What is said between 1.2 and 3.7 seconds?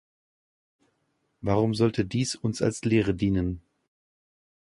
Warum sollte dies uns als Lehre dienen?